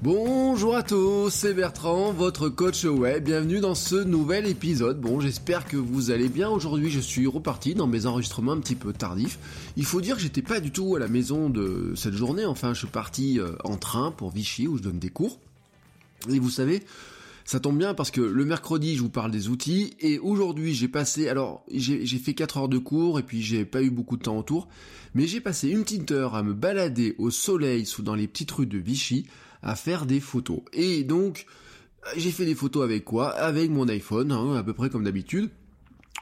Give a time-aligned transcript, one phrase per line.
[0.00, 3.24] Bonjour à tous, c'est Bertrand, votre coach web.
[3.24, 5.00] Bienvenue dans ce nouvel épisode.
[5.00, 6.48] Bon, j'espère que vous allez bien.
[6.48, 9.40] Aujourd'hui, je suis reparti dans mes enregistrements un petit peu tardifs.
[9.76, 12.44] Il faut dire que j'étais pas du tout à la maison de cette journée.
[12.44, 15.40] Enfin, je suis parti euh, en train pour Vichy où je donne des cours.
[16.30, 16.84] Et vous savez,
[17.48, 20.86] ça tombe bien parce que le mercredi, je vous parle des outils et aujourd'hui, j'ai
[20.86, 24.22] passé alors j'ai fait 4 heures de cours et puis j'ai pas eu beaucoup de
[24.22, 24.68] temps autour,
[25.14, 28.50] mais j'ai passé une petite heure à me balader au soleil sous dans les petites
[28.50, 29.26] rues de Vichy
[29.62, 30.60] à faire des photos.
[30.74, 31.46] Et donc,
[32.18, 33.30] j'ai fait des photos avec quoi?
[33.30, 35.48] Avec mon iPhone, hein, à peu près comme d'habitude.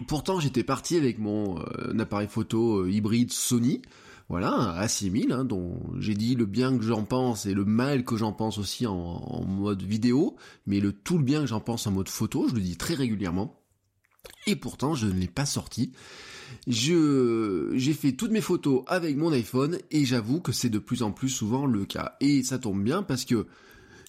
[0.06, 3.82] Pourtant, j'étais parti avec mon euh, appareil photo euh, hybride Sony,
[4.28, 8.16] voilà, A6000, hein, dont j'ai dit le bien que j'en pense et le mal que
[8.16, 11.92] j'en pense aussi en, mode vidéo, mais le tout le bien que j'en pense en
[11.92, 13.62] mode photo, je le dis très régulièrement.
[14.48, 15.92] Et pourtant, je ne l'ai pas sorti.
[16.66, 21.04] Je, j'ai fait toutes mes photos avec mon iPhone et j'avoue que c'est de plus
[21.04, 22.16] en plus souvent le cas.
[22.20, 23.46] Et ça tombe bien parce que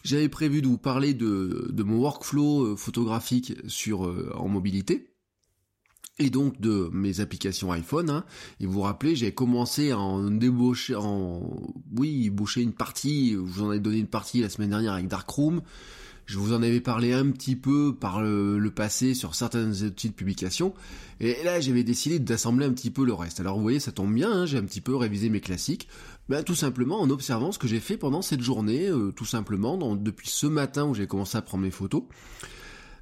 [0.04, 5.17] j'avais prévu de vous parler de, de mon workflow euh, photographique sur, euh, en mobilité
[6.20, 8.10] et donc de mes applications iPhone.
[8.10, 8.26] Hein.
[8.60, 11.42] Et vous vous rappelez, j'ai commencé à en débaucher, en
[11.96, 13.34] oui, boucher une partie.
[13.34, 15.62] Je vous en ai donné une partie la semaine dernière avec Darkroom.
[16.26, 20.14] Je vous en avais parlé un petit peu par le, passé sur certaines outils de
[20.14, 20.74] publication.
[21.22, 23.40] Et là, j'avais décidé d'assembler un petit peu le reste.
[23.40, 25.88] Alors vous voyez, ça tombe bien, hein, j'ai un petit peu révisé mes classiques.
[26.28, 29.96] Ben, tout simplement en observant ce que j'ai fait pendant cette journée, euh, tout simplement,
[29.96, 32.04] depuis ce matin où j'ai commencé à prendre mes photos.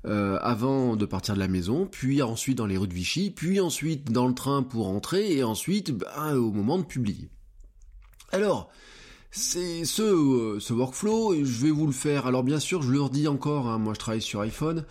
[0.07, 3.59] Euh, avant de partir de la maison, puis ensuite dans les rues de Vichy, puis
[3.59, 7.27] ensuite dans le train pour rentrer, et ensuite ben, au moment de publier.
[8.31, 8.69] Alors,
[9.31, 12.27] c'est ce, euh, ce workflow, je vais vous le faire.
[12.27, 14.85] Alors bien sûr, je le redis encore, hein, moi je travaille sur iPhone.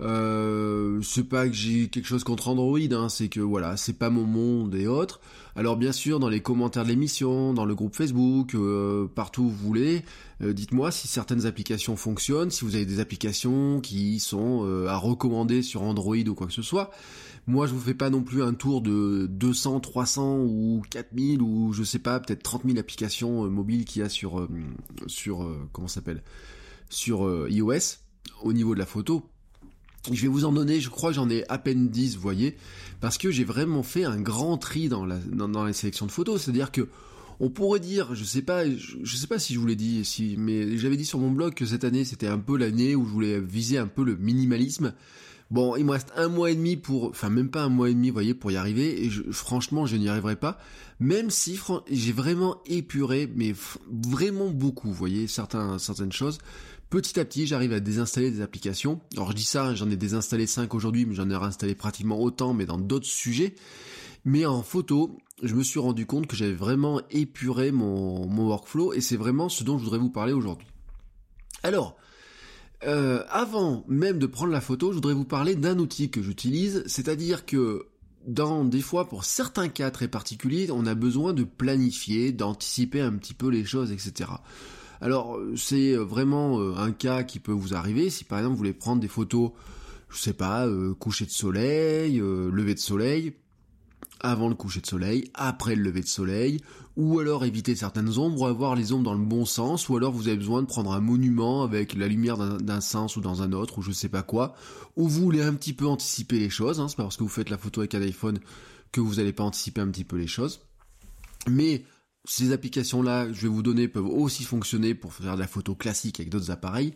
[0.00, 4.10] Euh, c'est pas que j'ai quelque chose contre Android, hein, c'est que voilà, c'est pas
[4.10, 5.20] mon monde et autres.
[5.54, 9.48] Alors bien sûr, dans les commentaires de l'émission, dans le groupe Facebook, euh, partout où
[9.48, 10.04] vous voulez,
[10.42, 15.62] euh, dites-moi si certaines applications fonctionnent, si vous avez des applications qui sont à recommander
[15.62, 16.90] sur Android ou quoi que ce soit.
[17.46, 21.72] Moi, je vous fais pas non plus un tour de 200, 300 ou 4000 ou
[21.74, 24.48] je sais pas, peut-être 30 000 applications mobiles qu'il y a sur
[25.06, 26.22] sur comment s'appelle?
[26.88, 27.98] Sur iOS
[28.42, 29.28] au niveau de la photo
[30.12, 32.56] je vais vous en donner, je crois j'en ai à peine 10, vous voyez,
[33.00, 36.42] parce que j'ai vraiment fait un grand tri dans la, dans, les sélections de photos.
[36.42, 36.88] C'est-à-dire que
[37.40, 40.36] on pourrait dire, je sais pas, je, sais pas si je vous l'ai dit, si,
[40.38, 43.10] mais j'avais dit sur mon blog que cette année c'était un peu l'année où je
[43.10, 44.94] voulais viser un peu le minimalisme.
[45.54, 47.94] Bon, il me reste un mois et demi pour, enfin même pas un mois et
[47.94, 49.04] demi, vous voyez, pour y arriver.
[49.04, 50.58] Et franchement, je n'y arriverai pas.
[50.98, 53.54] Même si j'ai vraiment épuré, mais
[53.88, 56.38] vraiment beaucoup, vous voyez, certaines choses.
[56.90, 59.00] Petit à petit, j'arrive à désinstaller des applications.
[59.12, 62.52] Alors je dis ça, j'en ai désinstallé 5 aujourd'hui, mais j'en ai réinstallé pratiquement autant,
[62.52, 63.54] mais dans d'autres sujets.
[64.24, 69.00] Mais en photo, je me suis rendu compte que j'avais vraiment épuré mon, workflow et
[69.00, 70.66] c'est vraiment ce dont je voudrais vous parler aujourd'hui.
[71.62, 71.96] Alors,
[72.82, 76.82] euh, avant même de prendre la photo, je voudrais vous parler d'un outil que j'utilise,
[76.86, 77.86] c'est-à-dire que
[78.26, 83.12] dans des fois, pour certains cas très particuliers, on a besoin de planifier, d'anticiper un
[83.12, 84.30] petit peu les choses, etc.
[85.00, 88.58] Alors c'est euh, vraiment euh, un cas qui peut vous arriver si par exemple vous
[88.58, 89.50] voulez prendre des photos,
[90.08, 90.68] je sais pas,
[90.98, 93.34] coucher de soleil, lever de soleil,
[94.24, 96.62] avant le coucher de soleil, après le lever de soleil,
[96.96, 100.28] ou alors éviter certaines ombres, avoir les ombres dans le bon sens, ou alors vous
[100.28, 103.78] avez besoin de prendre un monument avec la lumière d'un sens ou dans un autre,
[103.78, 104.54] ou je sais pas quoi,
[104.96, 107.28] ou vous voulez un petit peu anticiper les choses, hein, c'est pas parce que vous
[107.28, 108.38] faites la photo avec un iPhone
[108.92, 110.60] que vous n'allez pas anticiper un petit peu les choses.
[111.46, 111.84] Mais
[112.24, 116.18] ces applications-là, je vais vous donner, peuvent aussi fonctionner pour faire de la photo classique
[116.18, 116.94] avec d'autres appareils.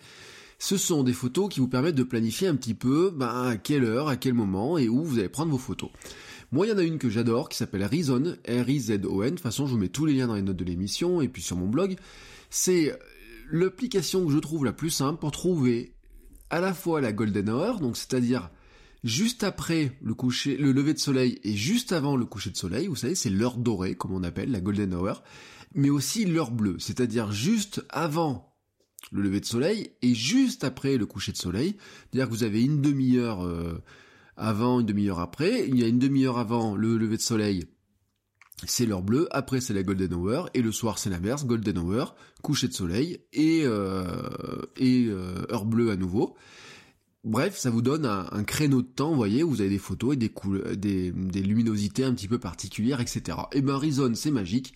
[0.58, 3.84] Ce sont des photos qui vous permettent de planifier un petit peu ben, à quelle
[3.84, 5.90] heure, à quel moment et où vous allez prendre vos photos.
[6.50, 9.30] Moi, il y en a une que j'adore qui s'appelle Rizon, R-I-Z-O-N.
[9.30, 11.28] De toute façon, je vous mets tous les liens dans les notes de l'émission et
[11.28, 11.96] puis sur mon blog.
[12.48, 12.98] C'est
[13.50, 15.92] l'application que je trouve la plus simple pour trouver
[16.50, 18.50] à la fois la golden hour, donc c'est-à-dire
[19.04, 22.86] juste après le coucher, le lever de soleil et juste avant le coucher de soleil,
[22.86, 25.22] vous savez, c'est l'heure dorée, comme on appelle, la golden hour,
[25.74, 28.54] mais aussi l'heure bleue, c'est-à-dire juste avant
[29.12, 31.76] le lever de soleil et juste après le coucher de soleil.
[32.10, 33.82] C'est-à-dire que vous avez une demi-heure euh,
[34.38, 37.66] avant, une demi-heure après, il y a une demi-heure avant le lever de soleil
[38.66, 42.16] c'est l'heure bleue, après c'est la golden hour, et le soir c'est l'inverse, golden hour,
[42.42, 44.04] coucher de soleil, et, euh,
[44.76, 46.36] et euh, heure bleue à nouveau.
[47.24, 50.14] Bref, ça vous donne un, créneau de temps, vous voyez, où vous avez des photos
[50.14, 50.30] et des,
[50.76, 53.38] des, des luminosités un petit peu particulières, etc.
[53.52, 54.74] Et ben Reason, c'est magique.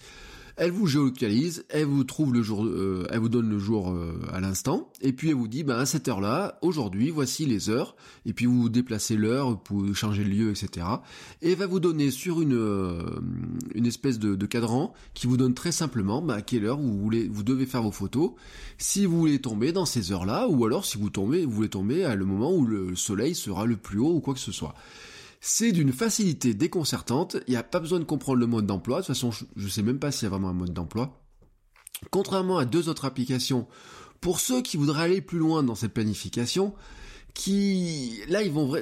[0.56, 4.20] Elle vous géolocalise, elle vous trouve le jour, euh, elle vous donne le jour euh,
[4.32, 7.96] à l'instant, et puis elle vous dit, bah à cette heure-là, aujourd'hui, voici les heures,
[8.26, 10.86] et puis vous déplacez l'heure pour changer le lieu, etc.
[11.40, 13.02] Et elle va vous donner sur une euh,
[13.74, 17.28] une espèce de, cadran qui vous donne très simplement bah, à quelle heure vous voulez,
[17.28, 18.32] vous devez faire vos photos,
[18.76, 22.04] si vous voulez tomber dans ces heures-là, ou alors si vous tombez, vous voulez tomber
[22.04, 24.74] à le moment où le soleil sera le plus haut ou quoi que ce soit.
[25.44, 29.06] C'est d'une facilité déconcertante, il n'y a pas besoin de comprendre le mode d'emploi, de
[29.06, 31.20] toute façon je ne sais même pas s'il y a vraiment un mode d'emploi.
[32.12, 33.66] Contrairement à deux autres applications,
[34.20, 36.74] pour ceux qui voudraient aller plus loin dans cette planification,
[37.34, 38.72] qui là ils vont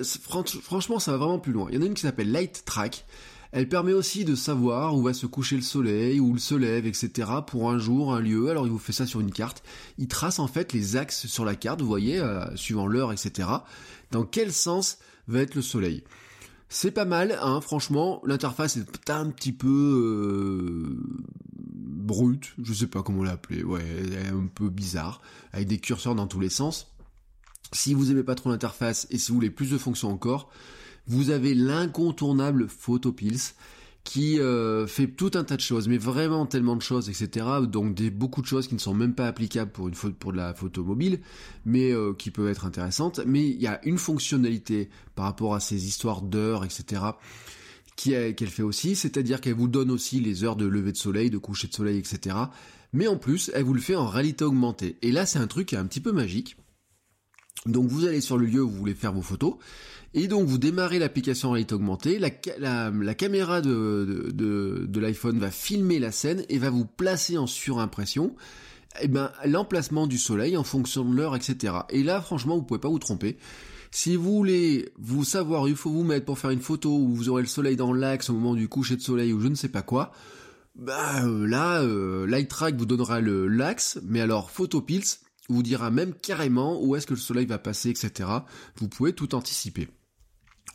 [0.63, 1.69] franchement ça va vraiment plus loin.
[1.71, 3.07] Il y en a une qui s'appelle Light Track.
[3.53, 6.87] Elle permet aussi de savoir où va se coucher le soleil, où il se lève,
[6.87, 7.31] etc.
[7.47, 8.51] pour un jour, un lieu.
[8.51, 9.63] Alors il vous fait ça sur une carte.
[9.97, 13.49] Il trace en fait les axes sur la carte, vous voyez, euh, suivant l'heure, etc.
[14.11, 16.05] Dans quel sens va être le soleil.
[16.73, 21.03] C'est pas mal, hein, franchement, l'interface est un petit peu euh,
[21.53, 25.21] brute, je sais pas comment l'appeler, ouais, elle est un peu bizarre,
[25.53, 26.95] avec des curseurs dans tous les sens.
[27.73, 30.49] Si vous aimez pas trop l'interface et si vous voulez plus de fonctions encore,
[31.09, 33.55] vous avez l'incontournable PhotoPills
[34.05, 37.47] qui euh, fait tout un tas de choses, mais vraiment tellement de choses, etc.
[37.69, 40.37] Donc des beaucoup de choses qui ne sont même pas applicables pour une pour de
[40.37, 41.21] la photo mobile,
[41.65, 43.21] mais euh, qui peuvent être intéressantes.
[43.27, 47.03] Mais il y a une fonctionnalité par rapport à ces histoires d'heures, etc.
[47.97, 51.39] qu'elle fait aussi, c'est-à-dire qu'elle vous donne aussi les heures de lever de soleil, de
[51.39, 52.37] coucher de soleil, etc.
[52.93, 54.97] Mais en plus, elle vous le fait en réalité augmentée.
[55.03, 56.57] Et là, c'est un truc qui est un petit peu magique.
[57.67, 59.57] Donc vous allez sur le lieu où vous voulez faire vos photos,
[60.13, 62.31] et donc vous démarrez l'application en réalité augmentée, la,
[63.15, 68.35] caméra de, l'iPhone va filmer la scène et va vous placer en surimpression
[69.01, 71.75] eh ben, l'emplacement du soleil en fonction de l'heure, etc.
[71.91, 73.37] Et là, franchement, vous pouvez pas vous tromper.
[73.93, 77.29] Si vous voulez vous savoir, il faut vous mettre pour faire une photo où vous
[77.29, 79.69] aurez le soleil dans l'axe au moment du coucher de soleil ou je ne sais
[79.69, 80.13] pas quoi,
[80.75, 82.27] bah euh, là, euh,
[82.77, 85.19] vous donnera l'axe, mais alors PhotoPills
[85.55, 88.29] vous dira même carrément où est-ce que le soleil va passer, etc.
[88.77, 89.89] Vous pouvez tout anticiper.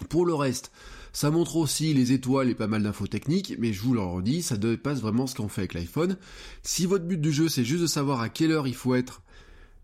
[0.10, 0.72] Pour le reste,
[1.14, 4.42] ça montre aussi les étoiles et pas mal d'infos techniques, mais je vous le redis,
[4.42, 6.18] ça dépasse vraiment ce qu'on fait avec l'iPhone.
[6.62, 9.22] Si votre but du jeu c'est juste de savoir à quelle heure il faut être,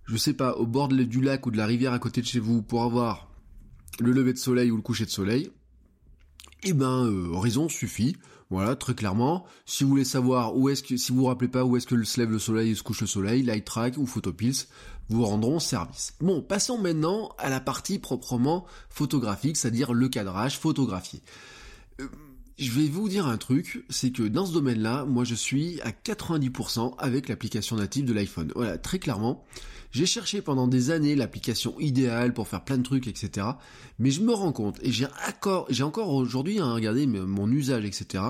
[0.05, 2.39] je sais pas, au bord du lac ou de la rivière à côté de chez
[2.39, 3.31] vous pour avoir
[3.99, 5.49] le lever de soleil ou le coucher de soleil,
[6.63, 8.17] eh ben euh, Horizon suffit.
[8.51, 9.45] Voilà, très clairement.
[9.65, 12.03] Si vous voulez savoir où est-ce que, si vous vous rappelez pas où est-ce que
[12.03, 14.65] se lève le soleil et se couche le soleil, Light Track ou Photopills
[15.07, 16.13] vous rendront service.
[16.19, 21.21] Bon, passons maintenant à la partie proprement photographique, c'est-à-dire le cadrage photographié.
[22.01, 22.09] Euh,
[22.57, 25.92] je vais vous dire un truc, c'est que dans ce domaine-là, moi je suis à
[25.92, 28.51] 90% avec l'application native de l'iPhone.
[28.56, 29.44] Voilà, très clairement.
[29.92, 33.48] J'ai cherché pendant des années l'application idéale pour faire plein de trucs, etc.
[34.00, 38.24] Mais je me rends compte, et j'ai encore, encore aujourd'hui à regarder mon usage, etc.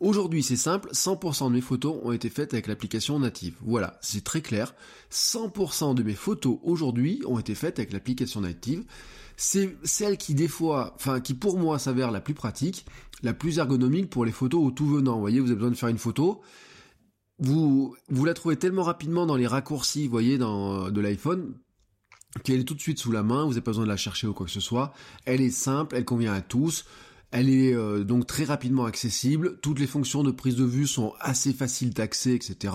[0.00, 3.56] Aujourd'hui, c'est simple, 100% de mes photos ont été faites avec l'application native.
[3.62, 4.74] Voilà, c'est très clair.
[5.10, 8.84] 100% de mes photos aujourd'hui ont été faites avec l'application native.
[9.36, 12.86] C'est celle qui des fois, enfin qui pour moi s'avère la plus pratique,
[13.22, 15.14] la plus ergonomique pour les photos au tout venant.
[15.14, 16.42] Vous voyez, vous avez besoin de faire une photo,
[17.38, 21.54] vous, vous la trouvez tellement rapidement dans les raccourcis, vous voyez, de l'iPhone,
[22.42, 24.26] qu'elle est tout de suite sous la main, vous n'avez pas besoin de la chercher
[24.26, 24.92] ou quoi que ce soit.
[25.24, 26.84] Elle est simple, elle convient à tous.
[27.30, 29.58] Elle est euh, donc très rapidement accessible.
[29.60, 32.74] Toutes les fonctions de prise de vue sont assez faciles d'accès, etc.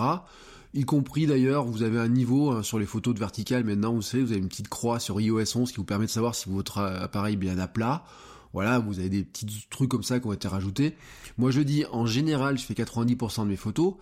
[0.74, 3.64] Y compris d'ailleurs, vous avez un niveau hein, sur les photos de verticale.
[3.64, 6.10] Maintenant, vous savez, vous avez une petite croix sur iOS 11 qui vous permet de
[6.10, 8.04] savoir si votre appareil est bien à plat.
[8.52, 10.94] Voilà, vous avez des petits trucs comme ça qui ont été rajoutés.
[11.38, 13.94] Moi, je dis en général, je fais 90% de mes photos.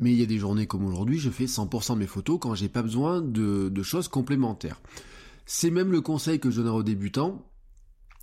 [0.00, 2.54] Mais il y a des journées comme aujourd'hui, je fais 100% de mes photos quand
[2.56, 4.80] j'ai pas besoin de, de choses complémentaires.
[5.46, 7.46] C'est même le conseil que je donne aux débutants.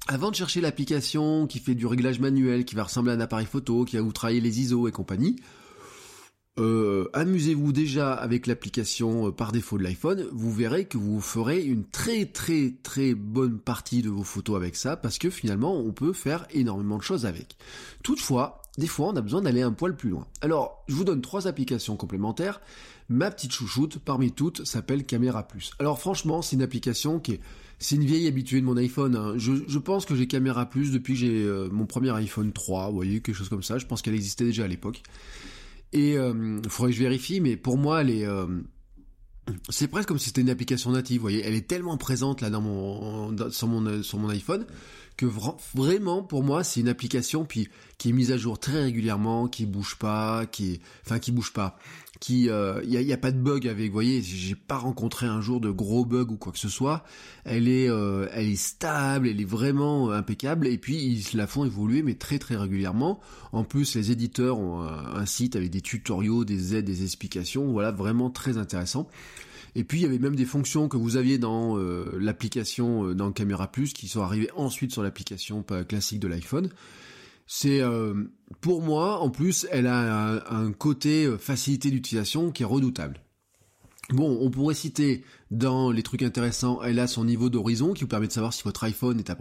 [0.07, 3.45] Avant de chercher l'application qui fait du réglage manuel, qui va ressembler à un appareil
[3.45, 5.37] photo, qui va vous travailler les ISO et compagnie,
[6.59, 11.63] euh, amusez-vous déjà avec l'application euh, par défaut de l'iPhone, vous verrez que vous ferez
[11.63, 15.93] une très très très bonne partie de vos photos avec ça, parce que finalement on
[15.93, 17.55] peut faire énormément de choses avec.
[18.03, 20.27] Toutefois, des fois on a besoin d'aller un poil plus loin.
[20.41, 22.59] Alors, je vous donne trois applications complémentaires.
[23.07, 25.71] Ma petite chouchoute, parmi toutes, s'appelle Caméra Plus.
[25.79, 27.41] Alors franchement, c'est une application qui est...
[27.81, 29.15] C'est une vieille habituée de mon iPhone.
[29.15, 29.33] Hein.
[29.37, 32.95] Je, pense que j'ai Caméra Plus depuis que j'ai euh, mon premier iPhone 3, vous
[32.95, 33.79] voyez, quelque chose comme ça.
[33.79, 35.01] Je pense qu'elle existait déjà à l'époque.
[35.91, 38.45] Et euh, faudrait que je vérifie, mais pour moi, elle est, euh,
[39.69, 41.17] c'est presque comme si c'était une application native.
[41.17, 44.67] Vous voyez, elle est tellement présente là dans mon, sur mon, sur mon iPhone
[45.25, 47.69] vraiment pour moi c'est une application qui
[48.05, 51.77] est mise à jour très régulièrement, qui bouge pas, qui enfin qui bouge pas,
[52.21, 55.41] qui, il euh, y, a, pas de bug avec, vous voyez, j'ai pas rencontré un
[55.41, 57.03] jour de gros bug ou quoi que ce soit.
[57.45, 61.65] Elle est, euh, elle est stable, elle est vraiment impeccable et puis ils la font
[61.65, 63.19] évoluer mais très très régulièrement.
[63.51, 67.71] En plus les éditeurs ont un, un site avec des tutoriaux, des aides, des explications,
[67.71, 69.09] voilà vraiment très intéressant.
[69.75, 73.15] Et puis il y avait même des fonctions que vous aviez dans euh, l'application euh,
[73.15, 76.69] dans Camera Plus qui sont arrivées ensuite sur l'application classique de l'iPhone.
[77.47, 78.13] C'est euh,
[78.59, 83.21] pour moi en plus elle a un, côté facilité d'utilisation qui est redoutable.
[84.09, 88.09] Bon, on pourrait citer dans les trucs intéressants, elle a son niveau d'horizon qui vous
[88.09, 89.37] permet de savoir si votre iPhone est, à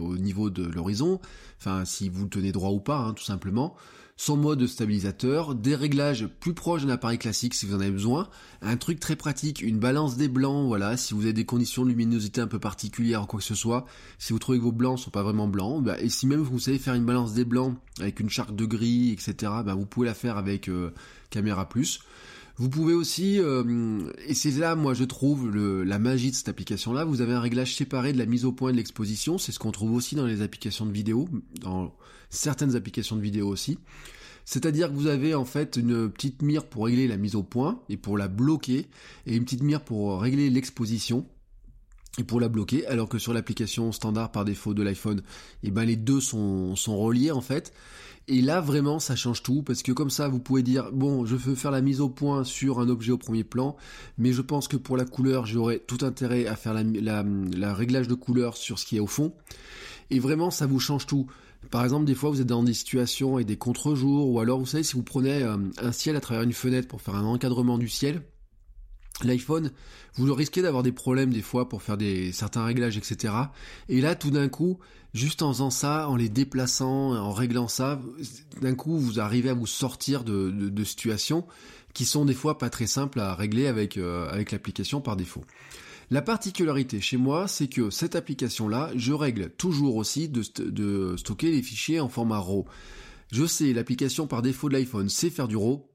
[0.00, 1.20] au niveau de l'horizon,
[1.58, 3.76] enfin si vous le tenez droit ou pas, hein, tout simplement
[4.16, 8.28] son mode stabilisateur, des réglages plus proches d'un appareil classique si vous en avez besoin,
[8.62, 11.90] un truc très pratique, une balance des blancs, voilà, si vous avez des conditions de
[11.90, 13.84] luminosité un peu particulières ou quoi que ce soit,
[14.18, 16.58] si vous trouvez que vos blancs sont pas vraiment blancs, bah, et si même vous
[16.58, 20.06] savez faire une balance des blancs avec une charte de gris, etc., bah, vous pouvez
[20.06, 20.92] la faire avec euh,
[21.28, 22.00] Caméra Plus.
[22.58, 26.94] Vous pouvez aussi, euh, et c'est là moi je trouve la magie de cette application
[26.94, 29.58] là, vous avez un réglage séparé de la mise au point de l'exposition, c'est ce
[29.58, 31.28] qu'on trouve aussi dans les applications de vidéo,
[31.60, 31.94] dans
[32.30, 33.78] certaines applications de vidéo aussi.
[34.46, 37.82] C'est-à-dire que vous avez en fait une petite mire pour régler la mise au point
[37.88, 38.86] et pour la bloquer,
[39.26, 41.26] et une petite mire pour régler l'exposition
[42.18, 45.22] et pour la bloquer, alors que sur l'application standard par défaut de l'iPhone,
[45.62, 47.72] eh ben les deux sont, sont reliés en fait.
[48.28, 51.36] Et là, vraiment, ça change tout, parce que comme ça, vous pouvez dire, bon, je
[51.36, 53.76] veux faire la mise au point sur un objet au premier plan,
[54.18, 58.14] mais je pense que pour la couleur, j'aurais tout intérêt à faire la, réglage de
[58.14, 59.32] couleur sur ce qui est au fond.
[60.10, 61.28] Et vraiment, ça vous change tout.
[61.70, 64.66] Par exemple, des fois, vous êtes dans des situations avec des contre-jours, ou alors, vous
[64.66, 67.78] savez, si vous prenez euh, un ciel à travers une fenêtre pour faire un encadrement
[67.78, 68.22] du ciel,
[69.24, 69.70] l'iPhone,
[70.14, 73.34] vous risquez d'avoir des problèmes des fois pour faire des certains réglages, etc.
[73.88, 74.78] Et là, tout d'un coup,
[75.14, 78.00] juste en faisant ça, en les déplaçant, en réglant ça,
[78.60, 81.46] d'un coup, vous arrivez à vous sortir de, situations
[81.94, 85.44] qui sont des fois pas très simples à régler avec euh, avec l'application par défaut.
[86.10, 91.50] La particularité chez moi, c'est que cette application-là, je règle toujours aussi de, de stocker
[91.50, 92.66] les fichiers en format RAW.
[93.32, 95.88] Je sais, l'application par défaut de l'iPhone sait faire du RAW,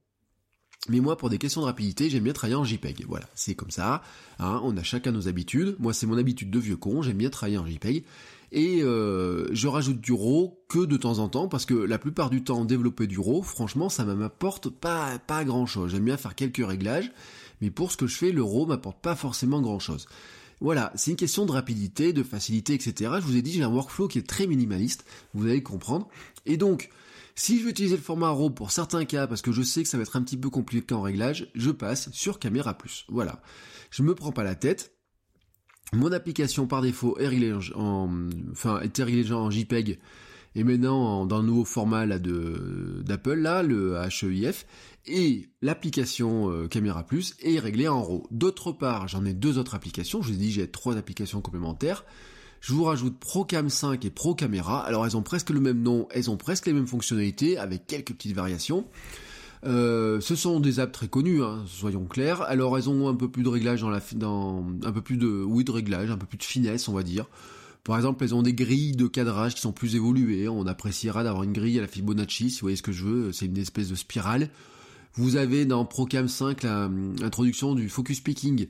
[0.90, 3.06] mais moi, pour des questions de rapidité, j'aime bien travailler en JPEG.
[3.08, 4.02] Voilà, c'est comme ça.
[4.40, 5.76] Hein, on a chacun nos habitudes.
[5.80, 7.04] Moi, c'est mon habitude de vieux con.
[7.04, 8.04] J'aime bien travailler en JPEG.
[8.52, 12.30] Et euh, je rajoute du RAW que de temps en temps, parce que la plupart
[12.30, 15.92] du temps, développer du RAW, franchement, ça m'apporte pas, pas grand-chose.
[15.92, 17.12] J'aime bien faire quelques réglages,
[17.62, 20.08] mais pour ce que je fais, le RAW m'apporte pas forcément grand-chose.
[20.60, 23.12] Voilà, c'est une question de rapidité, de facilité, etc.
[23.20, 26.10] Je vous ai dit, j'ai un workflow qui est très minimaliste, vous allez comprendre.
[26.46, 26.90] Et donc,
[27.36, 29.90] si je veux utiliser le format RAW pour certains cas, parce que je sais que
[29.90, 33.06] ça va être un petit peu compliqué en réglage, je passe sur Caméra Plus.
[33.10, 33.42] Voilà.
[33.90, 34.96] Je me prends pas la tête.
[35.94, 40.00] Mon application par défaut est réglée en, enfin, était réglée en JPEG
[40.56, 44.66] et maintenant dans le nouveau format là de d'Apple là, le HEIF,
[45.06, 48.28] et l'application euh, Caméra Plus est réglée en RAW.
[48.32, 50.22] D'autre part, j'en ai deux autres applications.
[50.22, 52.06] Je vous ai dit j'ai trois applications complémentaires.
[52.62, 54.86] Je vous rajoute Procam 5 et Pro Camera.
[54.86, 58.14] Alors elles ont presque le même nom, elles ont presque les mêmes fonctionnalités avec quelques
[58.14, 58.86] petites variations.
[59.66, 62.44] Euh, ce sont des apps très connues, hein, soyons clairs.
[62.44, 65.44] Alors elles ont un peu plus de réglage dans la, dans un peu plus de,
[65.44, 67.26] oui, de réglage, un peu plus de finesse, on va dire.
[67.84, 70.48] Par exemple, elles ont des grilles de cadrage qui sont plus évoluées.
[70.48, 73.32] On appréciera d'avoir une grille à la Fibonacci, si vous voyez ce que je veux.
[73.32, 74.50] C'est une espèce de spirale.
[75.16, 78.68] Vous avez dans Procam 5 l'introduction du focus picking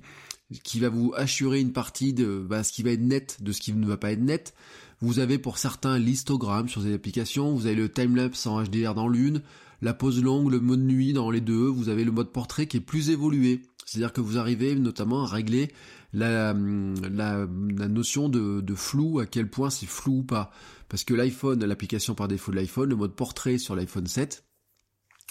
[0.63, 3.62] qui va vous assurer une partie de bah, ce qui va être net de ce
[3.62, 4.53] qui ne va pas être net.
[5.01, 9.08] Vous avez pour certains l'histogramme sur ces applications, vous avez le timelapse en HDR dans
[9.08, 9.41] l'une,
[9.81, 12.77] la pause longue, le mode nuit dans les deux, vous avez le mode portrait qui
[12.77, 13.63] est plus évolué.
[13.86, 15.72] C'est-à-dire que vous arrivez notamment à régler
[16.13, 17.48] la, la,
[17.88, 20.51] notion de, de, flou, à quel point c'est flou ou pas.
[20.88, 24.46] Parce que l'iPhone, l'application par défaut de l'iPhone, le mode portrait sur l'iPhone 7,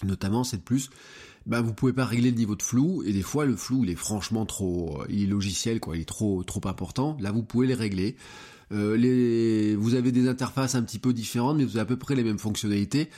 [0.05, 0.91] notamment 7 Plus,
[1.47, 3.91] bah vous pouvez pas régler le niveau de flou et des fois le flou il
[3.91, 7.67] est franchement trop il est logiciel quoi il est trop trop important là vous pouvez
[7.67, 8.17] les régler
[8.73, 11.97] euh, les vous avez des interfaces un petit peu différentes mais vous avez à peu
[11.97, 13.09] près les mêmes fonctionnalités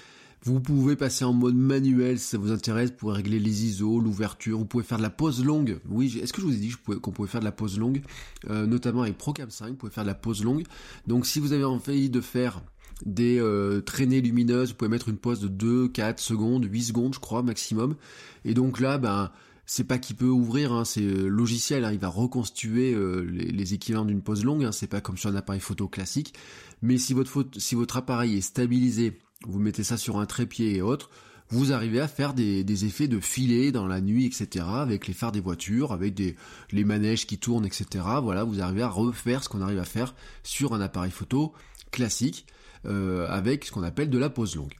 [0.44, 4.58] vous pouvez passer en mode manuel si ça vous intéresse pour régler les ISO, l'ouverture.
[4.58, 5.78] Vous pouvez faire de la pause longue.
[5.88, 8.02] Oui, est-ce que je vous ai dit qu'on pouvait faire de la pause longue,
[8.50, 10.64] euh, notamment avec Procam 5, vous pouvez faire de la pause longue.
[11.06, 12.60] Donc si vous avez envie de faire
[13.04, 17.14] des euh, traînées lumineuses, vous pouvez mettre une pause de 2, 4 secondes, 8 secondes
[17.14, 17.96] je crois maximum.
[18.44, 19.30] Et donc là, ben
[19.64, 23.74] c'est pas qu'il peut ouvrir, hein, c'est euh, logiciel, hein, il va reconstituer euh, les,
[23.74, 26.34] équivalents d'une pause longue, hein, c'est pas comme sur un appareil photo classique.
[26.82, 30.82] Mais si votre, si votre appareil est stabilisé, vous mettez ça sur un trépied et
[30.82, 31.10] autres,
[31.48, 35.14] vous arrivez à faire des, des, effets de filet dans la nuit, etc., avec les
[35.14, 36.34] phares des voitures, avec des,
[36.70, 38.04] les manèges qui tournent, etc.
[38.22, 41.52] Voilà, vous arrivez à refaire ce qu'on arrive à faire sur un appareil photo
[41.90, 42.46] classique
[42.84, 44.74] avec ce qu'on appelle de la pause longue.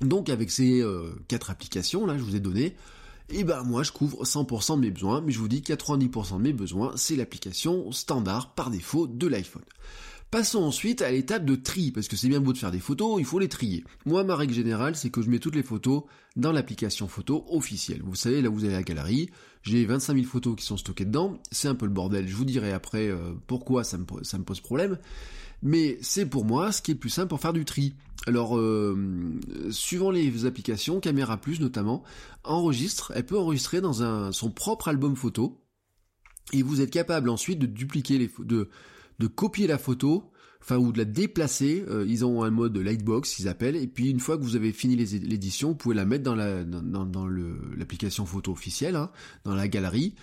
[0.00, 0.84] Donc avec ces
[1.28, 2.76] quatre applications là, je vous ai donné,
[3.28, 6.36] et eh ben moi je couvre 100% de mes besoins, mais je vous dis 90%
[6.36, 9.64] de mes besoins, c'est l'application standard par défaut de l'iPhone.
[10.30, 13.16] Passons ensuite à l'étape de tri, parce que c'est bien beau de faire des photos,
[13.18, 13.84] il faut les trier.
[14.06, 16.02] Moi, ma règle générale, c'est que je mets toutes les photos
[16.34, 18.02] dans l'application photo officielle.
[18.02, 19.30] Vous savez, là vous avez la galerie,
[19.62, 22.44] j'ai 25 000 photos qui sont stockées dedans, c'est un peu le bordel, je vous
[22.44, 24.98] dirai après euh, pourquoi ça me pose problème,
[25.62, 27.94] mais c'est pour moi ce qui est le plus simple pour faire du tri.
[28.26, 28.96] Alors, euh,
[29.70, 32.02] suivant les applications, Caméra Plus notamment,
[32.42, 35.60] enregistre, elle peut enregistrer dans un, son propre album photo,
[36.52, 38.68] et vous êtes capable ensuite de dupliquer les de
[39.18, 41.84] de copier la photo, enfin ou de la déplacer.
[41.88, 43.76] Euh, ils ont un mode lightbox, ils appellent.
[43.76, 46.64] Et puis une fois que vous avez fini l'édition, vous pouvez la mettre dans la
[46.64, 49.10] dans, dans l'application photo officielle, hein,
[49.44, 50.14] dans la galerie.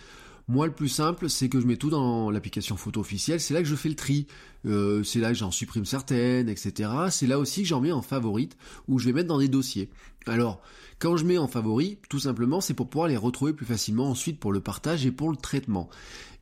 [0.50, 3.39] Moi, le plus simple, c'est que je mets tout dans l'application photo officielle.
[3.39, 4.27] C'est là que je fais le tri.
[4.65, 6.89] Euh, c'est là que j'en supprime certaines, etc.
[7.09, 8.57] C'est là aussi que j'en mets en favorite,
[8.88, 9.89] ou je vais mettre dans des dossiers.
[10.25, 10.62] Alors,
[11.00, 14.39] quand je mets en favori, tout simplement, c'est pour pouvoir les retrouver plus facilement ensuite
[14.39, 15.89] pour le partage et pour le traitement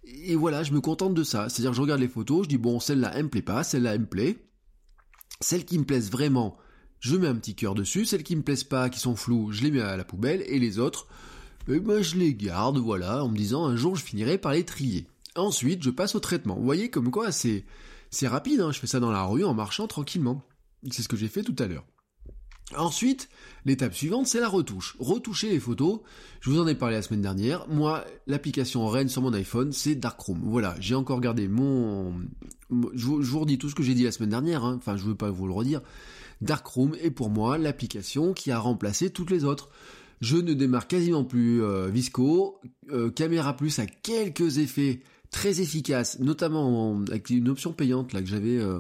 [0.03, 1.49] et voilà, je me contente de ça.
[1.49, 3.95] C'est-à-dire que je regarde les photos, je dis bon, celle-là, elle me plaît pas, celle-là,
[3.95, 4.37] elle me plaît.
[5.39, 6.57] Celles qui me plaisent vraiment,
[6.99, 8.05] je mets un petit cœur dessus.
[8.05, 10.43] Celles qui me plaisent pas, qui sont floues, je les mets à la poubelle.
[10.47, 11.07] Et les autres,
[11.67, 14.65] eh ben, je les garde, voilà, en me disant un jour je finirai par les
[14.65, 15.07] trier.
[15.35, 16.55] Ensuite, je passe au traitement.
[16.55, 17.65] Vous voyez comme quoi c'est,
[18.09, 18.71] c'est rapide, hein.
[18.71, 20.43] je fais ça dans la rue en marchant tranquillement.
[20.89, 21.85] C'est ce que j'ai fait tout à l'heure.
[22.75, 23.29] Ensuite,
[23.65, 24.95] l'étape suivante, c'est la retouche.
[24.99, 25.99] Retoucher les photos.
[26.39, 27.67] Je vous en ai parlé la semaine dernière.
[27.67, 30.39] Moi, l'application reine sur mon iPhone, c'est Darkroom.
[30.45, 32.13] Voilà, j'ai encore gardé mon...
[32.93, 34.75] Je vous, redis tout ce que j'ai dit la semaine dernière, hein.
[34.77, 35.81] enfin je veux pas vous le redire.
[36.39, 39.69] Darkroom est pour moi l'application qui a remplacé toutes les autres.
[40.21, 42.59] Je ne démarre quasiment plus euh, Visco.
[42.91, 45.01] Euh, Caméra Plus a quelques effets
[45.31, 48.29] très efficaces, notamment avec une option payante là que.
[48.33, 48.79] Euh,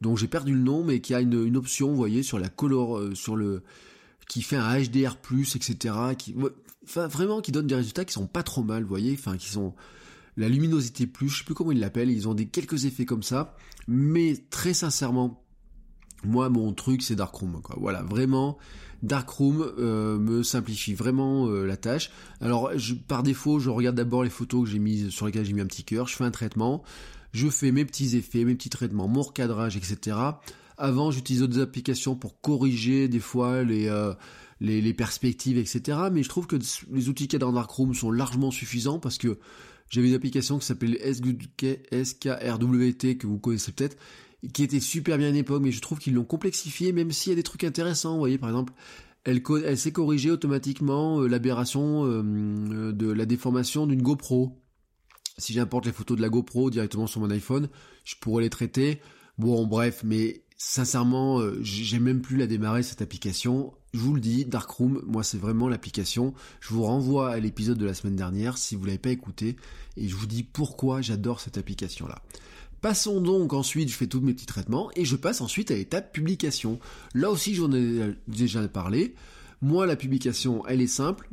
[0.00, 3.00] dont j'ai perdu le nom, mais qui a une, option, vous voyez, sur la color,
[3.14, 3.62] sur le,
[4.28, 5.16] qui fait un HDR+,
[5.54, 6.34] etc., qui,
[6.84, 9.74] vraiment, qui donne des résultats qui sont pas trop mal, vous voyez, enfin, qui sont,
[10.36, 13.22] la luminosité plus, je sais plus comment ils l'appellent, ils ont des quelques effets comme
[13.22, 13.54] ça,
[13.86, 15.44] mais très sincèrement,
[16.24, 17.76] moi, mon truc, c'est Darkroom, quoi.
[17.78, 18.58] Voilà, vraiment,
[19.02, 22.10] Darkroom euh, me simplifie vraiment euh, la tâche.
[22.40, 22.70] Alors,
[23.08, 25.66] par défaut, je regarde d'abord les photos que j'ai mises sur lesquelles j'ai mis un
[25.66, 26.82] petit cœur, je fais un traitement,
[27.32, 30.16] je fais mes petits effets, mes petits traitements, mon recadrage, etc.
[30.78, 34.14] Avant, j'utilise d'autres applications pour corriger des fois euh,
[34.60, 35.98] les, les, perspectives, etc.
[36.12, 36.56] Mais je trouve que
[36.90, 39.38] les outils qu'il y a dans Darkroom sont largement suffisants parce que
[39.90, 43.96] j'avais une application qui s'appelait SKRWT que vous connaissez peut-être,
[44.52, 47.32] qui était super bien à l'époque, mais je trouve qu'ils l'ont complexifié, même s'il y
[47.32, 48.14] a des trucs intéressants.
[48.14, 48.72] Vous voyez, par exemple,
[49.24, 54.62] elle, sait corriger automatiquement euh, l'aberration euh, de la déformation d'une GoPro
[55.38, 57.68] si j'importe les photos de la GoPro directement sur mon iPhone,
[58.04, 59.00] je pourrais les traiter.
[59.38, 63.72] Bon, bref, mais sincèrement, euh, j'ai même plus la démarrer cette application.
[63.94, 66.34] Je vous le dis, Darkroom, moi c'est vraiment l'application.
[66.60, 69.56] Je vous renvoie à l'épisode de la semaine dernière si vous l'avez pas écouté
[69.96, 72.22] et je vous dis pourquoi j'adore cette application là.
[72.82, 76.12] Passons donc ensuite, je fais tous mes petits traitements et je passe ensuite à l'étape
[76.12, 76.78] publication.
[77.14, 79.14] Là aussi j'en ai déjà parlé.
[79.62, 81.30] Moi la publication elle est simple,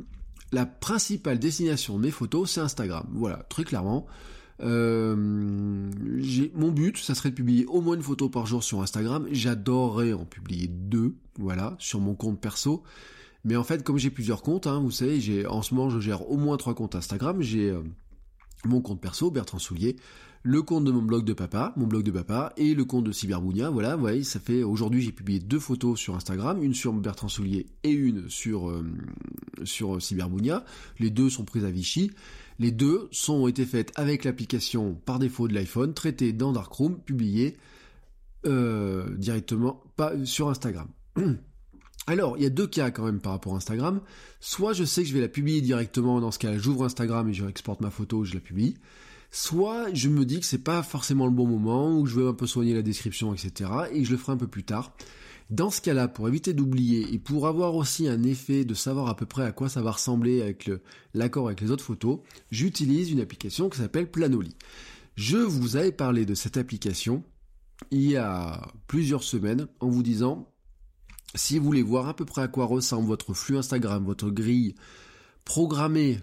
[0.52, 3.06] la principale destination de mes photos, c'est Instagram.
[3.12, 4.06] Voilà, très clairement.
[4.62, 9.26] Euh, mon but, ça serait de publier au moins une photo par jour sur Instagram.
[9.30, 12.82] J'adorerais en publier deux, voilà, sur mon compte perso.
[13.44, 16.28] Mais en fait, comme j'ai plusieurs comptes, hein, vous savez, en ce moment, je gère
[16.30, 17.40] au moins trois comptes Instagram.
[17.40, 17.82] J'ai euh,
[18.64, 19.96] mon compte perso, Bertrand Soulier,
[20.42, 23.12] le compte de mon blog de papa, mon blog de papa, et le compte de
[23.12, 23.68] Cyberbounia.
[23.70, 27.28] Voilà, vous voyez, ça fait aujourd'hui j'ai publié deux photos sur Instagram, une sur Bertrand
[27.28, 28.84] Soulier et une sur euh,
[29.64, 30.64] sur Cyberbounia.
[30.98, 32.10] Les deux sont prises à Vichy.
[32.58, 36.98] Les deux sont ont été faites avec l'application par défaut de l'iPhone, traitées dans Darkroom,
[37.00, 37.56] publiées
[38.46, 39.82] euh, directement
[40.24, 40.88] sur Instagram.
[42.06, 44.00] Alors, il y a deux cas quand même par rapport à Instagram.
[44.40, 47.34] Soit je sais que je vais la publier directement, dans ce cas j'ouvre Instagram et
[47.34, 48.76] je exporte ma photo, je la publie
[49.30, 52.34] soit je me dis que c'est pas forcément le bon moment, ou je veux un
[52.34, 53.70] peu soigner la description, etc.
[53.92, 54.92] et je le ferai un peu plus tard.
[55.50, 59.16] Dans ce cas-là, pour éviter d'oublier et pour avoir aussi un effet de savoir à
[59.16, 60.70] peu près à quoi ça va ressembler avec
[61.12, 62.20] l'accord avec les autres photos,
[62.52, 64.54] j'utilise une application qui s'appelle Planoly.
[65.16, 67.24] Je vous avais parlé de cette application
[67.90, 70.52] il y a plusieurs semaines en vous disant
[71.34, 74.74] si vous voulez voir à peu près à quoi ressemble votre flux Instagram, votre grille,
[75.44, 76.20] programmée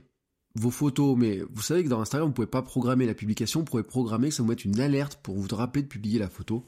[0.60, 3.66] vos photos, mais vous savez que dans Instagram, vous pouvez pas programmer la publication, vous
[3.66, 6.66] pouvez programmer que ça vous mette une alerte pour vous rappeler de publier la photo.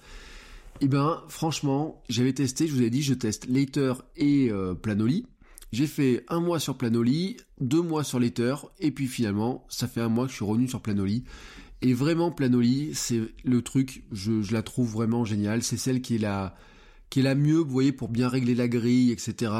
[0.81, 5.25] Eh ben, franchement, j'avais testé, je vous ai dit, je teste Later et euh, Planoly.
[5.71, 10.01] J'ai fait un mois sur Planoly, deux mois sur Later, et puis finalement, ça fait
[10.01, 11.23] un mois que je suis revenu sur Planoly.
[11.81, 15.63] Et vraiment, Planoli, c'est le truc, je, je la trouve vraiment géniale.
[15.63, 16.55] C'est celle qui est la,
[17.09, 19.51] qui est la mieux, vous voyez, pour bien régler la grille, etc.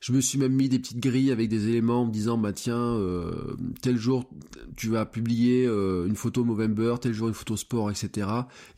[0.00, 2.52] Je me suis même mis des petites grilles avec des éléments en me disant, bah
[2.52, 4.28] tiens, euh, tel jour
[4.76, 8.28] tu vas publier euh, une photo Movember, tel jour une photo sport, etc.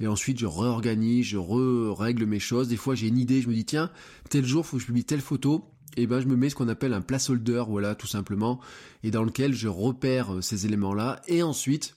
[0.00, 2.68] Et ensuite je réorganise, je re-règle mes choses.
[2.68, 3.90] Des fois j'ai une idée, je me dis tiens,
[4.30, 5.64] tel jour faut que je publie telle photo.
[5.96, 8.60] Et ben je me mets ce qu'on appelle un placeholder, voilà, tout simplement,
[9.02, 11.20] et dans lequel je repère euh, ces éléments-là.
[11.26, 11.96] Et ensuite,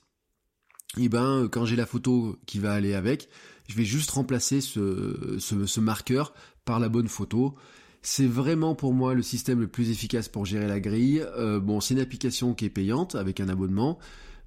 [0.98, 3.28] et ben quand j'ai la photo qui va aller avec,
[3.68, 7.54] je vais juste remplacer ce, marqueur par la bonne photo.
[8.02, 11.24] C'est vraiment pour moi le système le plus efficace pour gérer la grille.
[11.38, 13.98] Euh, bon, c'est une application qui est payante avec un abonnement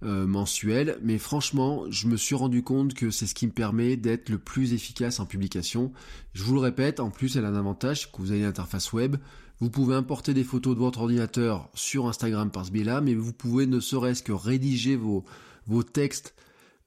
[0.04, 3.96] euh, mensuel, mais franchement, je me suis rendu compte que c'est ce qui me permet
[3.96, 5.94] d'être le plus efficace en publication.
[6.34, 9.16] Je vous le répète, en plus, elle a un avantage que vous avez l'interface web.
[9.62, 13.32] Vous pouvez importer des photos de votre ordinateur sur Instagram par ce biais-là, mais vous
[13.32, 15.24] pouvez ne serait-ce que rédiger vos,
[15.68, 16.36] vos textes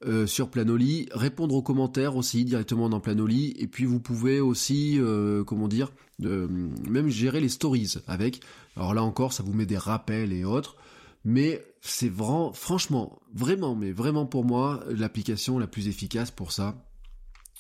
[0.07, 4.97] euh, sur Planoli, répondre aux commentaires aussi directement dans Planoli, et puis vous pouvez aussi,
[5.01, 8.41] euh, comment dire, même gérer les stories avec.
[8.77, 10.77] Alors là encore, ça vous met des rappels et autres,
[11.25, 16.77] mais c'est vraiment, franchement, vraiment, mais vraiment pour moi, l'application la plus efficace pour ça.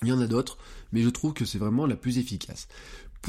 [0.03, 0.59] Il y en a d'autres,
[0.93, 2.69] mais je trouve que c'est vraiment la plus efficace.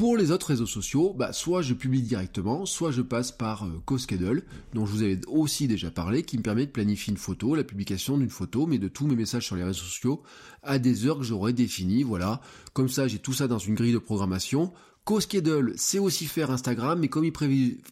[0.00, 3.82] Pour les autres réseaux sociaux, bah, soit je publie directement, soit je passe par euh,
[3.84, 7.54] CoSchedule, dont je vous avais aussi déjà parlé, qui me permet de planifier une photo,
[7.54, 10.22] la publication d'une photo, mais de tous mes messages sur les réseaux sociaux
[10.62, 12.40] à des heures que j'aurais définies, voilà.
[12.72, 14.72] Comme ça, j'ai tout ça dans une grille de programmation.
[15.04, 17.32] CoSchedule, c'est aussi faire Instagram, mais comme il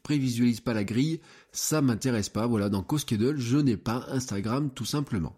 [0.03, 1.21] prévisualise pas la grille,
[1.53, 2.47] ça m'intéresse pas.
[2.47, 5.37] Voilà, dans CoSchedule, je n'ai pas Instagram tout simplement.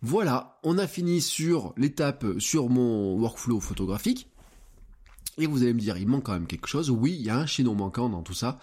[0.00, 4.30] Voilà, on a fini sur l'étape sur mon workflow photographique.
[5.38, 6.90] Et vous allez me dire, il manque quand même quelque chose.
[6.90, 8.58] Oui, il y a un chaînon manquant dans tout ça.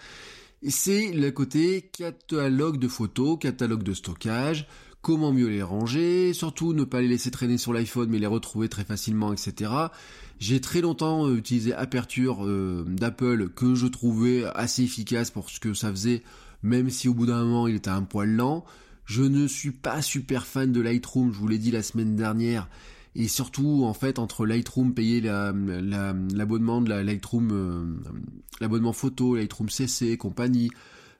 [0.68, 4.66] C'est le côté catalogue de photos, catalogue de stockage,
[5.00, 8.68] comment mieux les ranger, surtout ne pas les laisser traîner sur l'iPhone mais les retrouver
[8.68, 9.70] très facilement, etc.
[10.38, 15.60] J'ai très longtemps euh, utilisé Aperture euh, d'Apple que je trouvais assez efficace pour ce
[15.60, 16.22] que ça faisait,
[16.62, 18.64] même si au bout d'un moment il était un poil lent.
[19.04, 22.68] Je ne suis pas super fan de Lightroom, je vous l'ai dit la semaine dernière,
[23.16, 28.12] et surtout en fait entre Lightroom payer l'abonnement de la Lightroom euh,
[28.60, 30.70] l'abonnement photo Lightroom CC compagnie.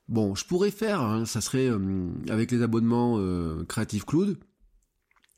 [0.08, 4.38] Bon je pourrais faire hein, ça serait euh, avec les abonnements euh, Creative Cloud.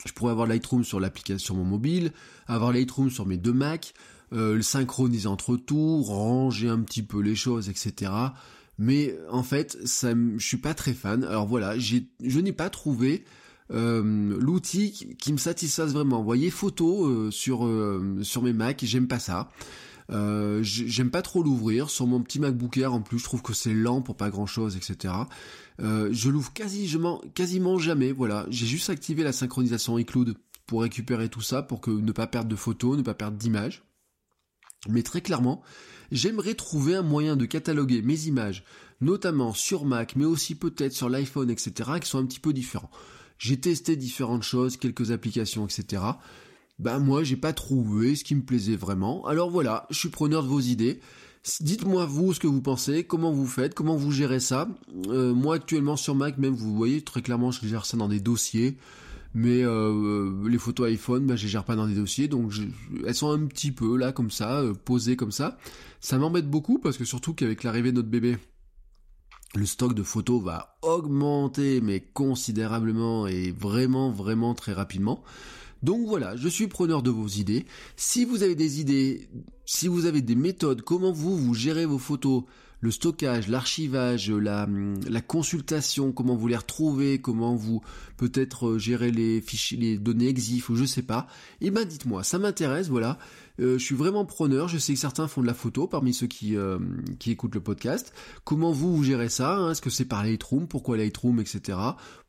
[0.04, 2.12] Je pourrais avoir Lightroom sur l'application mon mobile
[2.48, 3.94] avoir Lightroom sur mes deux Mac
[4.30, 8.12] le synchroniser entre tout ranger un petit peu les choses etc
[8.76, 11.24] mais en fait ça je suis pas très fan.
[11.24, 13.24] Alors voilà je n'ai pas trouvé
[13.70, 16.18] l'outil qui, me satisfasse vraiment.
[16.18, 19.50] Vous voyez, photo euh, sur euh, sur mes Mac, j'aime pas ça.
[20.62, 23.74] j'aime pas trop l'ouvrir sur mon petit MacBook Air en plus je trouve que c'est
[23.74, 25.12] lent pour pas grand chose etc
[25.78, 30.34] je l'ouvre quasiment quasiment jamais voilà j'ai juste activé la synchronisation iCloud
[30.66, 33.82] pour récupérer tout ça pour que ne pas perdre de photos ne pas perdre d'images
[34.86, 35.62] mais très clairement,
[36.12, 38.64] j'aimerais trouver un moyen de cataloguer mes images,
[39.00, 42.90] notamment sur Mac, mais aussi peut-être sur l'iPhone, etc., qui sont un petit peu différents.
[43.38, 46.02] J'ai testé différentes choses, quelques applications, etc.
[46.78, 49.26] Ben moi, j'ai pas trouvé ce qui me plaisait vraiment.
[49.26, 51.00] Alors voilà, je suis preneur de vos idées.
[51.60, 54.68] Dites-moi vous ce que vous pensez, comment vous faites, comment vous gérez ça.
[55.08, 58.20] Euh, moi actuellement sur Mac, même vous voyez très clairement, je gère ça dans des
[58.20, 58.76] dossiers.
[59.34, 62.52] Mais euh, les photos iPhone, ben, je les gère pas dans des dossiers, donc
[63.06, 65.58] elles sont un petit peu là comme ça, euh, posées comme ça.
[66.00, 68.38] Ça m'embête beaucoup parce que surtout qu'avec l'arrivée de notre bébé,
[69.54, 75.22] le stock de photos va augmenter mais considérablement et vraiment vraiment très rapidement.
[75.82, 77.64] Donc voilà, je suis preneur de vos idées.
[77.96, 79.28] Si vous avez des idées,
[79.64, 82.42] si vous avez des méthodes, comment vous vous gérez vos photos,
[82.80, 84.66] le stockage, l'archivage, la,
[85.26, 87.82] consultation, comment vous les retrouvez, comment vous
[88.16, 91.26] peut-être euh, gérer les fichiers, les données exif ou je sais pas,
[91.60, 93.18] eh ben dites-moi, ça m'intéresse, voilà.
[93.60, 96.26] Euh, je suis vraiment preneur, je sais que certains font de la photo parmi ceux
[96.26, 96.78] qui, euh,
[97.18, 98.12] qui écoutent le podcast.
[98.44, 99.72] Comment vous, vous gérez ça hein?
[99.72, 100.68] Est-ce que c'est par Lightroom?
[100.68, 101.78] Pourquoi Lightroom, etc.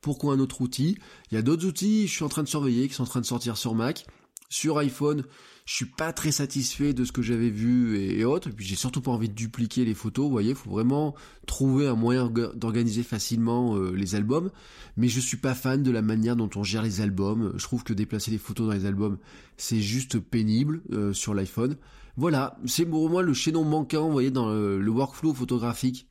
[0.01, 0.97] Pourquoi un autre outil?
[1.31, 3.21] Il y a d'autres outils, je suis en train de surveiller, qui sont en train
[3.21, 4.05] de sortir sur Mac.
[4.51, 5.23] Sur iPhone,
[5.65, 8.49] je suis pas très satisfait de ce que j'avais vu et, autres.
[8.49, 10.25] Puis j'ai surtout pas envie de dupliquer les photos.
[10.25, 11.13] Vous voyez, faut vraiment
[11.45, 14.49] trouver un moyen d'organiser facilement euh, les albums.
[14.97, 17.53] Mais je suis pas fan de la manière dont on gère les albums.
[17.57, 19.19] Je trouve que déplacer les photos dans les albums,
[19.57, 21.77] c'est juste pénible euh, sur l'iPhone.
[22.17, 26.07] Voilà, c'est pour moi le chaînon manquant, vous voyez, dans le, workflow photographique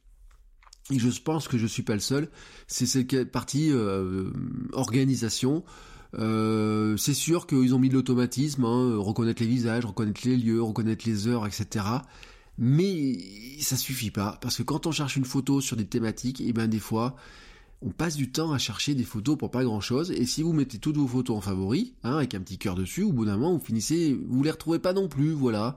[0.91, 2.31] et je pense que je suis pas le seul,
[2.67, 4.31] c'est cette partie euh,
[4.73, 5.65] organisation.
[6.15, 10.63] Euh, c'est sûr qu'ils ont mis de l'automatisme, hein, reconnaître les visages, reconnaître les lieux,
[10.63, 11.85] reconnaître les heures, etc.
[12.57, 13.19] Mais
[13.61, 16.53] ça suffit pas, parce que quand on cherche une photo sur des thématiques, et eh
[16.53, 17.15] ben des fois,
[17.81, 20.53] on passe du temps à chercher des photos pour pas grand chose, et si vous
[20.53, 23.37] mettez toutes vos photos en favori, hein, avec un petit cœur dessus, au bout d'un
[23.37, 25.77] moment, vous finissez, vous les retrouvez pas non plus, voilà.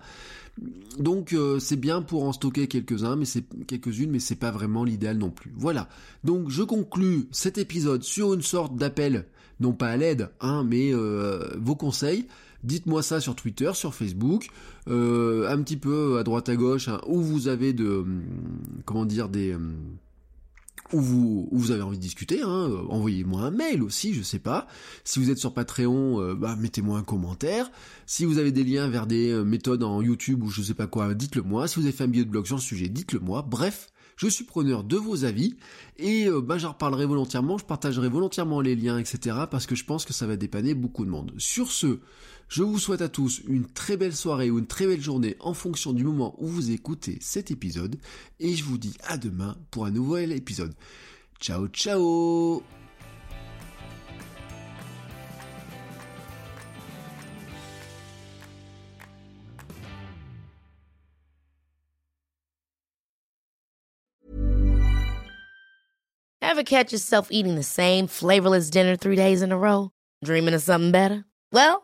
[1.00, 4.84] Donc euh, c'est bien pour en stocker quelques-uns, mais c'est quelques-unes, mais c'est pas vraiment
[4.84, 5.54] l'idéal non plus.
[5.56, 5.88] Voilà.
[6.24, 9.28] Donc je conclus cet épisode sur une sorte d'appel,
[9.60, 12.28] non pas à l'aide, hein, mais euh, vos conseils.
[12.64, 14.50] Dites-moi ça sur Twitter, sur Facebook,
[14.88, 18.24] euh, un petit peu à droite à gauche, hein, où vous avez de, hum,
[18.86, 19.56] comment dire, des
[20.94, 24.40] où vous, vous avez envie de discuter, hein, euh, envoyez-moi un mail aussi, je sais
[24.40, 24.68] pas.
[25.04, 27.72] Si vous êtes sur Patreon, euh, bah, mettez-moi un commentaire.
[28.06, 30.88] Si vous avez des liens vers des euh, méthodes en YouTube ou je sais pas
[30.88, 31.68] quoi, dites-le moi.
[31.68, 33.42] Si vous avez fait un billet de blog sur le sujet, dites-le moi.
[33.42, 35.56] Bref, je suis preneur de vos avis
[35.98, 39.36] et bah, j'en reparlerai volontairement, je partagerai volontairement les liens, etc.
[39.50, 41.34] parce que je pense que ça va dépanner beaucoup de monde.
[41.38, 42.00] Sur ce,
[42.52, 45.54] je vous souhaite à tous une très belle soirée ou une très belle journée en
[45.54, 47.96] fonction du moment où vous écoutez cet épisode
[48.42, 50.74] et je vous dis à demain pour un nouvel épisode.
[51.40, 52.62] Ciao ciao
[66.42, 69.92] Ever catch yourself eating the same flavorless dinner three days in a row?
[70.26, 71.24] Dreaming of something better?
[71.54, 71.84] Well,